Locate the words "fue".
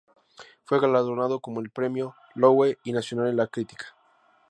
0.63-0.79